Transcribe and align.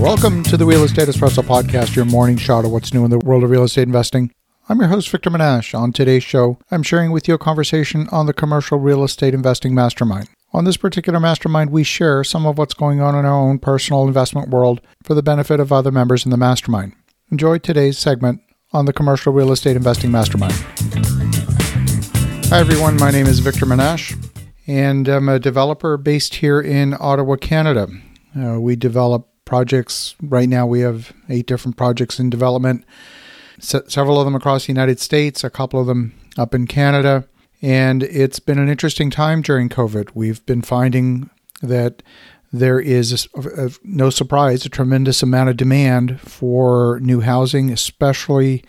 Welcome 0.00 0.42
to 0.44 0.56
the 0.56 0.66
Real 0.66 0.84
Estate 0.84 1.08
Espresso 1.08 1.42
Podcast, 1.42 1.96
your 1.96 2.04
morning 2.04 2.36
shot 2.36 2.64
of 2.64 2.70
what's 2.70 2.92
new 2.92 3.04
in 3.04 3.10
the 3.10 3.18
world 3.18 3.42
of 3.42 3.50
real 3.50 3.64
estate 3.64 3.84
investing. 3.84 4.30
I'm 4.68 4.78
your 4.78 4.88
host, 4.88 5.08
Victor 5.08 5.30
Menasce. 5.30 5.74
On 5.76 5.90
today's 5.90 6.22
show, 6.22 6.58
I'm 6.70 6.82
sharing 6.82 7.12
with 7.12 7.26
you 7.26 7.34
a 7.34 7.38
conversation 7.38 8.06
on 8.12 8.26
the 8.26 8.34
Commercial 8.34 8.78
Real 8.78 9.02
Estate 9.04 9.32
Investing 9.32 9.74
Mastermind. 9.74 10.28
On 10.52 10.64
this 10.64 10.76
particular 10.76 11.18
mastermind, 11.18 11.70
we 11.70 11.82
share 11.82 12.24
some 12.24 12.46
of 12.46 12.58
what's 12.58 12.74
going 12.74 13.00
on 13.00 13.14
in 13.14 13.24
our 13.24 13.32
own 13.32 13.58
personal 13.58 14.06
investment 14.06 14.50
world 14.50 14.80
for 15.02 15.14
the 15.14 15.22
benefit 15.22 15.60
of 15.60 15.72
other 15.72 15.90
members 15.90 16.24
in 16.24 16.30
the 16.30 16.36
mastermind. 16.36 16.92
Enjoy 17.32 17.58
today's 17.58 17.98
segment 17.98 18.40
on 18.72 18.84
the 18.84 18.92
Commercial 18.92 19.32
Real 19.32 19.50
Estate 19.50 19.76
Investing 19.76 20.10
Mastermind. 20.10 20.54
Hi, 22.50 22.60
everyone. 22.60 22.96
My 22.96 23.10
name 23.10 23.26
is 23.26 23.40
Victor 23.40 23.66
Menasce, 23.66 24.14
and 24.66 25.08
I'm 25.08 25.28
a 25.28 25.38
developer 25.38 25.96
based 25.96 26.36
here 26.36 26.60
in 26.60 26.94
Ottawa, 27.00 27.36
Canada. 27.36 27.88
Uh, 28.38 28.60
we 28.60 28.76
develop 28.76 29.28
projects. 29.46 30.14
Right 30.20 30.48
now, 30.48 30.66
we 30.66 30.80
have 30.80 31.14
eight 31.30 31.46
different 31.46 31.78
projects 31.78 32.20
in 32.20 32.28
development, 32.28 32.84
several 33.58 34.20
of 34.20 34.26
them 34.26 34.34
across 34.34 34.66
the 34.66 34.72
United 34.72 35.00
States, 35.00 35.42
a 35.42 35.48
couple 35.48 35.80
of 35.80 35.86
them 35.86 36.12
up 36.36 36.54
in 36.54 36.66
Canada. 36.66 37.26
And 37.62 38.02
it's 38.02 38.38
been 38.38 38.58
an 38.58 38.68
interesting 38.68 39.10
time 39.10 39.40
during 39.40 39.70
COVID. 39.70 40.10
We've 40.12 40.44
been 40.44 40.60
finding 40.60 41.30
that 41.62 42.02
there 42.52 42.78
is, 42.78 43.28
a, 43.34 43.66
a, 43.66 43.70
no 43.82 44.10
surprise, 44.10 44.66
a 44.66 44.68
tremendous 44.68 45.22
amount 45.22 45.48
of 45.48 45.56
demand 45.56 46.20
for 46.20 47.00
new 47.00 47.20
housing, 47.20 47.70
especially 47.70 48.62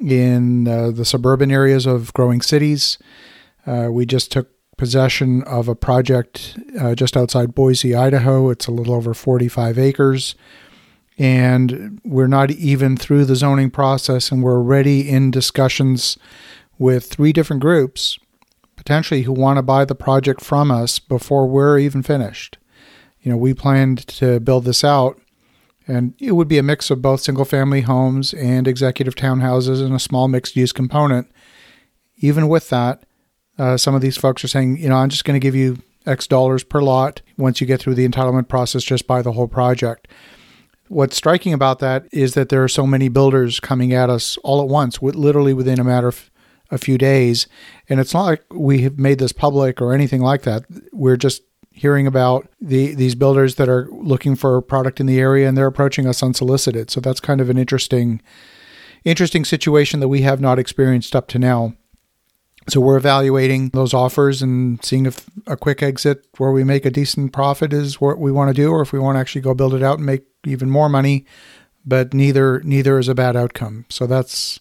in 0.00 0.68
uh, 0.68 0.90
the 0.90 1.04
suburban 1.04 1.50
areas 1.50 1.86
of 1.86 2.12
growing 2.14 2.42
cities. 2.42 2.98
Uh, 3.66 3.88
we 3.90 4.06
just 4.06 4.32
took 4.32 4.50
possession 4.76 5.42
of 5.44 5.68
a 5.68 5.74
project 5.74 6.58
uh, 6.78 6.94
just 6.94 7.16
outside 7.16 7.54
Boise, 7.54 7.94
Idaho. 7.94 8.50
It's 8.50 8.66
a 8.66 8.72
little 8.72 8.94
over 8.94 9.14
45 9.14 9.78
acres. 9.78 10.34
And 11.18 12.00
we're 12.04 12.26
not 12.26 12.50
even 12.50 12.96
through 12.96 13.24
the 13.24 13.36
zoning 13.36 13.70
process, 13.70 14.30
and 14.30 14.42
we're 14.42 14.56
already 14.58 15.08
in 15.08 15.30
discussions 15.30 16.18
with 16.78 17.06
three 17.06 17.32
different 17.32 17.62
groups, 17.62 18.18
potentially, 18.76 19.22
who 19.22 19.32
want 19.32 19.56
to 19.56 19.62
buy 19.62 19.86
the 19.86 19.94
project 19.94 20.42
from 20.42 20.70
us 20.70 20.98
before 20.98 21.46
we're 21.46 21.78
even 21.78 22.02
finished. 22.02 22.58
You 23.22 23.32
know, 23.32 23.38
we 23.38 23.54
planned 23.54 24.06
to 24.08 24.40
build 24.40 24.66
this 24.66 24.84
out, 24.84 25.18
and 25.86 26.12
it 26.20 26.32
would 26.32 26.48
be 26.48 26.58
a 26.58 26.62
mix 26.62 26.90
of 26.90 27.00
both 27.00 27.22
single 27.22 27.46
family 27.46 27.80
homes 27.80 28.34
and 28.34 28.68
executive 28.68 29.14
townhouses 29.14 29.82
and 29.82 29.94
a 29.94 29.98
small 29.98 30.28
mixed 30.28 30.54
use 30.54 30.72
component. 30.72 31.30
Even 32.18 32.46
with 32.46 32.68
that, 32.68 33.05
uh, 33.58 33.76
some 33.76 33.94
of 33.94 34.00
these 34.00 34.16
folks 34.16 34.44
are 34.44 34.48
saying, 34.48 34.78
you 34.78 34.88
know, 34.88 34.96
I'm 34.96 35.08
just 35.08 35.24
going 35.24 35.38
to 35.38 35.44
give 35.44 35.54
you 35.54 35.78
X 36.06 36.26
dollars 36.26 36.62
per 36.62 36.80
lot. 36.80 37.22
Once 37.36 37.60
you 37.60 37.66
get 37.66 37.80
through 37.80 37.94
the 37.94 38.08
entitlement 38.08 38.48
process, 38.48 38.84
just 38.84 39.06
buy 39.06 39.22
the 39.22 39.32
whole 39.32 39.48
project. 39.48 40.08
What's 40.88 41.16
striking 41.16 41.52
about 41.52 41.80
that 41.80 42.06
is 42.12 42.34
that 42.34 42.48
there 42.48 42.62
are 42.62 42.68
so 42.68 42.86
many 42.86 43.08
builders 43.08 43.58
coming 43.58 43.92
at 43.92 44.08
us 44.08 44.36
all 44.44 44.62
at 44.62 44.68
once, 44.68 45.02
with 45.02 45.16
literally 45.16 45.52
within 45.52 45.80
a 45.80 45.84
matter 45.84 46.08
of 46.08 46.30
a 46.70 46.78
few 46.78 46.98
days. 46.98 47.46
And 47.88 47.98
it's 48.00 48.14
not 48.14 48.24
like 48.24 48.44
we 48.50 48.82
have 48.82 48.98
made 48.98 49.18
this 49.18 49.32
public 49.32 49.80
or 49.80 49.92
anything 49.92 50.20
like 50.20 50.42
that. 50.42 50.64
We're 50.92 51.16
just 51.16 51.42
hearing 51.70 52.06
about 52.06 52.48
the 52.58 52.94
these 52.94 53.14
builders 53.14 53.56
that 53.56 53.68
are 53.68 53.86
looking 53.90 54.34
for 54.34 54.56
a 54.56 54.62
product 54.62 54.98
in 54.98 55.06
the 55.06 55.20
area 55.20 55.46
and 55.46 55.56
they're 55.56 55.66
approaching 55.66 56.06
us 56.06 56.22
unsolicited. 56.22 56.90
So 56.90 57.00
that's 57.00 57.20
kind 57.20 57.40
of 57.40 57.50
an 57.50 57.58
interesting 57.58 58.22
interesting 59.04 59.44
situation 59.44 60.00
that 60.00 60.08
we 60.08 60.22
have 60.22 60.40
not 60.40 60.58
experienced 60.58 61.14
up 61.14 61.28
to 61.28 61.38
now. 61.38 61.74
So 62.68 62.80
we're 62.80 62.96
evaluating 62.96 63.68
those 63.68 63.94
offers 63.94 64.42
and 64.42 64.84
seeing 64.84 65.06
if 65.06 65.24
a 65.46 65.56
quick 65.56 65.82
exit 65.82 66.26
where 66.38 66.50
we 66.50 66.64
make 66.64 66.84
a 66.84 66.90
decent 66.90 67.32
profit 67.32 67.72
is 67.72 68.00
what 68.00 68.18
we 68.18 68.32
want 68.32 68.48
to 68.48 68.54
do, 68.54 68.70
or 68.70 68.82
if 68.82 68.92
we 68.92 68.98
want 68.98 69.16
to 69.16 69.20
actually 69.20 69.42
go 69.42 69.54
build 69.54 69.74
it 69.74 69.82
out 69.82 69.98
and 69.98 70.06
make 70.06 70.24
even 70.44 70.68
more 70.68 70.88
money. 70.88 71.24
But 71.84 72.12
neither 72.12 72.60
neither 72.60 72.98
is 72.98 73.08
a 73.08 73.14
bad 73.14 73.36
outcome. 73.36 73.84
So 73.88 74.06
that's 74.06 74.58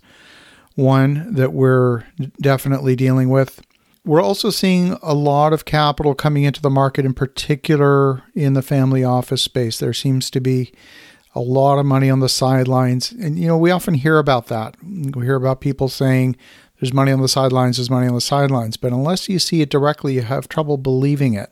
one 0.75 1.33
that 1.33 1.53
we're 1.53 2.03
definitely 2.39 2.95
dealing 2.95 3.29
with. 3.29 3.61
We're 4.05 4.21
also 4.21 4.51
seeing 4.51 4.99
a 5.01 5.15
lot 5.15 5.51
of 5.51 5.65
capital 5.65 6.13
coming 6.13 6.43
into 6.43 6.61
the 6.61 6.69
market, 6.69 7.05
in 7.05 7.15
particular 7.15 8.21
in 8.35 8.53
the 8.53 8.61
family 8.61 9.03
office 9.03 9.41
space. 9.41 9.79
There 9.79 9.93
seems 9.93 10.29
to 10.29 10.39
be 10.39 10.71
a 11.33 11.39
lot 11.39 11.79
of 11.79 11.85
money 11.87 12.09
on 12.09 12.19
the 12.19 12.29
sidelines. 12.29 13.11
And, 13.11 13.39
you 13.39 13.47
know, 13.47 13.57
we 13.57 13.71
often 13.71 13.95
hear 13.95 14.19
about 14.19 14.47
that. 14.47 14.75
We 14.83 15.25
hear 15.25 15.35
about 15.35 15.59
people 15.59 15.89
saying, 15.89 16.37
there's 16.85 16.93
money 16.93 17.11
on 17.11 17.21
the 17.21 17.27
sidelines, 17.27 17.77
there's 17.77 17.89
money 17.89 18.07
on 18.07 18.13
the 18.13 18.21
sidelines. 18.21 18.77
But 18.77 18.91
unless 18.91 19.27
you 19.27 19.39
see 19.39 19.61
it 19.61 19.71
directly, 19.71 20.13
you 20.13 20.21
have 20.21 20.47
trouble 20.47 20.77
believing 20.77 21.33
it. 21.33 21.51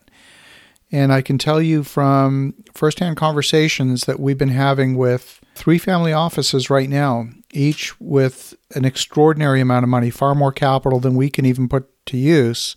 And 0.92 1.12
I 1.12 1.22
can 1.22 1.38
tell 1.38 1.60
you 1.60 1.82
from 1.82 2.54
firsthand 2.72 3.16
conversations 3.16 4.04
that 4.04 4.20
we've 4.20 4.38
been 4.38 4.50
having 4.50 4.96
with 4.96 5.40
three 5.56 5.78
family 5.78 6.12
offices 6.12 6.70
right 6.70 6.88
now, 6.88 7.30
each 7.52 8.00
with 8.00 8.54
an 8.76 8.84
extraordinary 8.84 9.60
amount 9.60 9.82
of 9.82 9.88
money, 9.88 10.08
far 10.08 10.36
more 10.36 10.52
capital 10.52 11.00
than 11.00 11.16
we 11.16 11.30
can 11.30 11.44
even 11.44 11.68
put 11.68 11.90
to 12.06 12.16
use, 12.16 12.76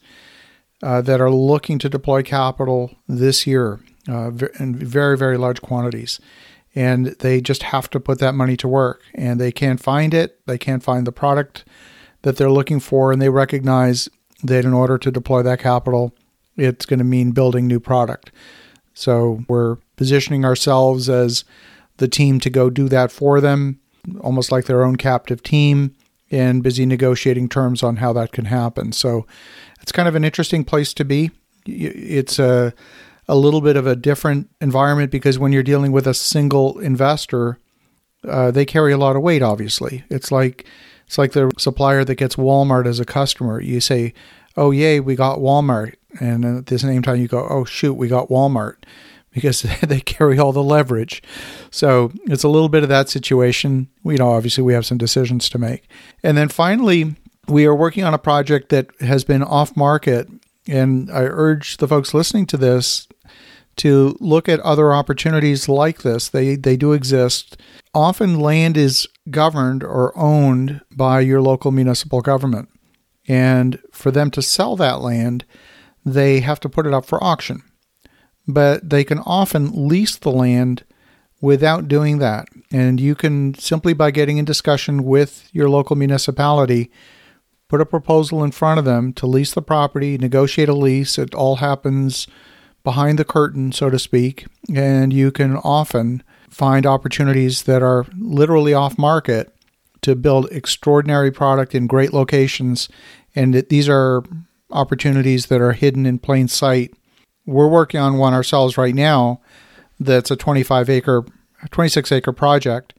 uh, 0.81 1.01
that 1.01 1.21
are 1.21 1.29
looking 1.29 1.77
to 1.77 1.89
deploy 1.89 2.23
capital 2.23 2.95
this 3.07 3.45
year 3.45 3.79
uh, 4.09 4.31
in 4.59 4.75
very, 4.75 5.15
very 5.15 5.37
large 5.37 5.61
quantities. 5.61 6.19
And 6.73 7.07
they 7.19 7.39
just 7.39 7.61
have 7.61 7.87
to 7.91 7.99
put 7.99 8.17
that 8.17 8.33
money 8.33 8.57
to 8.57 8.67
work. 8.67 9.03
And 9.13 9.39
they 9.39 9.51
can't 9.51 9.79
find 9.79 10.11
it, 10.11 10.39
they 10.47 10.57
can't 10.57 10.81
find 10.81 11.05
the 11.05 11.11
product 11.11 11.63
that 12.23 12.37
they're 12.37 12.51
looking 12.51 12.79
for, 12.79 13.11
and 13.11 13.21
they 13.21 13.29
recognize 13.29 14.09
that 14.43 14.65
in 14.65 14.73
order 14.73 14.97
to 14.97 15.11
deploy 15.11 15.41
that 15.43 15.59
capital, 15.59 16.13
it's 16.55 16.85
going 16.85 16.99
to 16.99 17.05
mean 17.05 17.31
building 17.31 17.67
new 17.67 17.79
product. 17.79 18.31
So 18.93 19.43
we're 19.47 19.77
positioning 19.95 20.43
ourselves 20.43 21.09
as 21.09 21.43
the 21.97 22.07
team 22.07 22.39
to 22.39 22.49
go 22.49 22.69
do 22.69 22.89
that 22.89 23.11
for 23.11 23.39
them, 23.41 23.79
almost 24.21 24.51
like 24.51 24.65
their 24.65 24.83
own 24.83 24.95
captive 24.95 25.43
team, 25.43 25.95
and 26.31 26.63
busy 26.63 26.85
negotiating 26.85 27.49
terms 27.49 27.83
on 27.83 27.97
how 27.97 28.13
that 28.13 28.31
can 28.31 28.45
happen. 28.45 28.91
So 28.91 29.25
it's 29.81 29.91
kind 29.91 30.07
of 30.07 30.15
an 30.15 30.23
interesting 30.23 30.63
place 30.63 30.93
to 30.95 31.05
be. 31.05 31.31
It's 31.65 32.39
a 32.39 32.73
a 33.27 33.35
little 33.35 33.61
bit 33.61 33.75
of 33.75 33.85
a 33.85 33.95
different 33.95 34.49
environment 34.61 35.11
because 35.11 35.37
when 35.37 35.51
you're 35.51 35.63
dealing 35.63 35.91
with 35.91 36.07
a 36.07 36.13
single 36.13 36.79
investor, 36.79 37.59
uh, 38.27 38.51
they 38.51 38.65
carry 38.65 38.93
a 38.93 38.97
lot 38.97 39.15
of 39.15 39.21
weight. 39.21 39.41
Obviously, 39.41 40.05
it's 40.09 40.31
like 40.31 40.65
it's 41.07 41.17
like 41.17 41.31
the 41.31 41.51
supplier 41.57 42.03
that 42.03 42.15
gets 42.15 42.35
Walmart 42.35 42.85
as 42.85 42.99
a 42.99 43.05
customer. 43.05 43.61
You 43.61 43.79
say, 43.79 44.13
"Oh 44.57 44.71
yay, 44.71 44.99
we 44.99 45.15
got 45.15 45.39
Walmart," 45.39 45.95
and 46.19 46.43
at 46.43 46.65
the 46.65 46.77
same 46.77 47.01
time 47.01 47.17
you 47.17 47.29
go, 47.29 47.47
"Oh 47.49 47.63
shoot, 47.63 47.93
we 47.93 48.09
got 48.09 48.27
Walmart," 48.29 48.75
because 49.33 49.61
they 49.81 50.01
carry 50.01 50.37
all 50.37 50.51
the 50.51 50.63
leverage. 50.63 51.23
So 51.71 52.11
it's 52.25 52.43
a 52.43 52.49
little 52.49 52.69
bit 52.69 52.83
of 52.83 52.89
that 52.89 53.09
situation. 53.09 53.87
You 54.03 54.17
know, 54.17 54.33
obviously 54.33 54.63
we 54.63 54.73
have 54.73 54.85
some 54.85 54.97
decisions 54.97 55.49
to 55.49 55.57
make, 55.57 55.87
and 56.23 56.37
then 56.37 56.49
finally 56.49 57.15
we 57.47 57.65
are 57.65 57.75
working 57.75 58.03
on 58.03 58.13
a 58.13 58.19
project 58.19 58.69
that 58.69 58.89
has 58.99 59.23
been 59.23 59.41
off 59.41 59.77
market, 59.77 60.27
and 60.67 61.09
I 61.09 61.21
urge 61.21 61.77
the 61.77 61.87
folks 61.87 62.13
listening 62.13 62.45
to 62.47 62.57
this 62.57 63.07
to 63.77 64.17
look 64.19 64.49
at 64.49 64.59
other 64.61 64.93
opportunities 64.93 65.69
like 65.69 66.01
this. 66.01 66.29
They 66.29 66.55
they 66.55 66.77
do 66.77 66.93
exist. 66.93 67.57
Often 67.93 68.39
land 68.39 68.77
is 68.77 69.07
governed 69.29 69.83
or 69.83 70.17
owned 70.17 70.81
by 70.95 71.21
your 71.21 71.41
local 71.41 71.71
municipal 71.71 72.21
government. 72.21 72.69
And 73.27 73.79
for 73.91 74.11
them 74.11 74.31
to 74.31 74.41
sell 74.41 74.75
that 74.77 75.01
land, 75.01 75.45
they 76.05 76.39
have 76.39 76.59
to 76.61 76.69
put 76.69 76.85
it 76.85 76.93
up 76.93 77.05
for 77.05 77.23
auction. 77.23 77.63
But 78.47 78.89
they 78.89 79.03
can 79.03 79.19
often 79.19 79.87
lease 79.87 80.15
the 80.15 80.31
land 80.31 80.83
without 81.41 81.87
doing 81.87 82.19
that. 82.19 82.47
And 82.71 82.99
you 82.99 83.15
can 83.15 83.53
simply 83.55 83.93
by 83.93 84.11
getting 84.11 84.37
in 84.37 84.45
discussion 84.45 85.03
with 85.03 85.49
your 85.51 85.69
local 85.69 85.95
municipality, 85.95 86.89
put 87.67 87.81
a 87.81 87.85
proposal 87.85 88.43
in 88.43 88.51
front 88.51 88.79
of 88.79 88.85
them 88.85 89.11
to 89.13 89.27
lease 89.27 89.53
the 89.53 89.61
property, 89.61 90.17
negotiate 90.17 90.69
a 90.69 90.73
lease. 90.73 91.17
It 91.17 91.35
all 91.35 91.57
happens 91.57 92.27
behind 92.87 93.19
the 93.19 93.25
curtain, 93.25 93.69
so 93.73 93.89
to 93.89 93.99
speak, 93.99 94.45
and 94.73 95.11
you 95.11 95.29
can 95.29 95.57
often 95.57 96.23
find 96.49 96.85
opportunities 96.85 97.63
that 97.63 97.83
are 97.83 98.05
literally 98.17 98.73
off 98.73 98.97
market 98.97 99.53
to 99.99 100.15
build 100.15 100.49
extraordinary 100.53 101.29
product 101.29 101.75
in 101.75 101.85
great 101.85 102.13
locations. 102.13 102.87
And 103.35 103.53
these 103.53 103.89
are 103.89 104.23
opportunities 104.71 105.47
that 105.47 105.59
are 105.59 105.73
hidden 105.73 106.05
in 106.05 106.17
plain 106.17 106.47
sight. 106.47 106.93
We're 107.45 107.67
working 107.67 107.99
on 107.99 108.17
one 108.17 108.33
ourselves 108.33 108.77
right 108.77 108.95
now 108.95 109.41
that's 109.99 110.31
a 110.31 110.37
25 110.37 110.89
acre, 110.89 111.25
26 111.69 112.09
acre 112.13 112.31
project. 112.31 112.93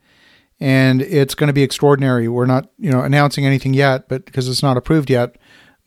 And 0.61 1.01
it's 1.01 1.35
going 1.35 1.47
to 1.47 1.55
be 1.55 1.63
extraordinary. 1.63 2.29
We're 2.29 2.45
not, 2.45 2.69
you 2.79 2.91
know, 2.91 3.01
announcing 3.01 3.47
anything 3.47 3.73
yet, 3.73 4.07
but 4.07 4.27
because 4.27 4.51
it's 4.51 4.63
not 4.63 4.77
approved 4.77 5.09
yet. 5.09 5.37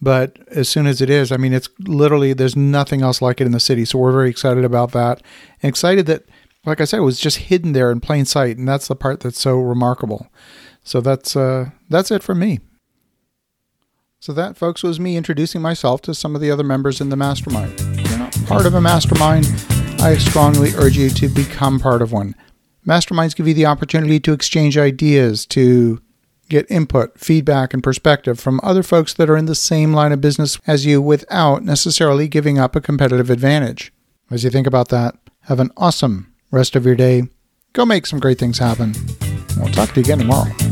But 0.01 0.39
as 0.47 0.67
soon 0.67 0.87
as 0.87 0.99
it 0.99 1.09
is, 1.09 1.31
I 1.31 1.37
mean, 1.37 1.53
it's 1.53 1.69
literally 1.79 2.33
there's 2.33 2.55
nothing 2.55 3.01
else 3.01 3.21
like 3.21 3.39
it 3.39 3.45
in 3.45 3.51
the 3.51 3.59
city. 3.59 3.85
So 3.85 3.99
we're 3.99 4.11
very 4.11 4.29
excited 4.29 4.65
about 4.65 4.91
that, 4.93 5.21
and 5.61 5.69
excited 5.69 6.07
that, 6.07 6.23
like 6.65 6.81
I 6.81 6.85
said, 6.85 6.97
it 6.97 7.03
was 7.03 7.19
just 7.19 7.37
hidden 7.37 7.73
there 7.73 7.91
in 7.91 7.99
plain 7.99 8.25
sight, 8.25 8.57
and 8.57 8.67
that's 8.67 8.87
the 8.87 8.95
part 8.95 9.19
that's 9.19 9.39
so 9.39 9.59
remarkable. 9.59 10.27
So 10.83 11.01
that's 11.01 11.35
uh, 11.35 11.69
that's 11.89 12.09
it 12.09 12.23
for 12.23 12.33
me. 12.33 12.59
So 14.19 14.33
that, 14.33 14.55
folks, 14.55 14.83
was 14.83 14.99
me 14.99 15.17
introducing 15.17 15.61
myself 15.61 16.01
to 16.03 16.13
some 16.13 16.35
of 16.35 16.41
the 16.41 16.51
other 16.51 16.63
members 16.63 17.01
in 17.01 17.09
the 17.09 17.15
mastermind. 17.15 17.73
If 17.79 18.09
you're 18.09 18.19
not 18.19 18.45
part 18.45 18.65
of 18.67 18.75
a 18.75 18.81
mastermind, 18.81 19.45
I 19.99 20.15
strongly 20.17 20.71
urge 20.75 20.97
you 20.97 21.09
to 21.09 21.27
become 21.27 21.79
part 21.79 22.01
of 22.01 22.11
one. 22.11 22.35
Masterminds 22.87 23.35
give 23.35 23.47
you 23.47 23.53
the 23.53 23.65
opportunity 23.67 24.19
to 24.19 24.33
exchange 24.33 24.77
ideas, 24.77 25.45
to 25.47 26.01
get 26.51 26.69
input, 26.69 27.17
feedback, 27.17 27.73
and 27.73 27.81
perspective 27.81 28.39
from 28.39 28.59
other 28.61 28.83
folks 28.83 29.13
that 29.13 29.29
are 29.29 29.37
in 29.37 29.45
the 29.45 29.55
same 29.55 29.93
line 29.93 30.11
of 30.11 30.21
business 30.21 30.59
as 30.67 30.85
you 30.85 31.01
without 31.01 31.63
necessarily 31.63 32.27
giving 32.27 32.59
up 32.59 32.75
a 32.75 32.81
competitive 32.81 33.29
advantage. 33.29 33.91
As 34.29 34.43
you 34.43 34.49
think 34.49 34.67
about 34.67 34.89
that, 34.89 35.15
have 35.45 35.59
an 35.59 35.71
awesome 35.77 36.31
rest 36.51 36.75
of 36.75 36.85
your 36.85 36.95
day. 36.95 37.23
Go 37.73 37.85
make 37.85 38.05
some 38.05 38.19
great 38.19 38.37
things 38.37 38.59
happen. 38.59 38.93
We'll 39.57 39.71
talk 39.71 39.89
to 39.93 39.95
you 39.95 40.01
again 40.01 40.19
tomorrow. 40.19 40.70